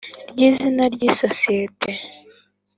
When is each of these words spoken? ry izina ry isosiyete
ry 0.31 0.39
izina 0.47 0.83
ry 0.93 1.01
isosiyete 1.09 1.91